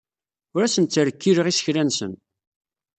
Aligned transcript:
Ur 0.55 0.61
asen-ttrekkileɣ 0.63 1.45
isekla-nsen. 1.47 2.13